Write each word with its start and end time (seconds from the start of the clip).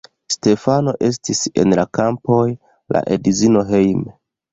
Stefano 0.35 0.93
estis 1.07 1.41
en 1.63 1.75
la 1.79 1.85
kampoj, 1.97 2.39
la 2.97 3.03
edzino 3.17 3.63
hejme. 3.69 4.17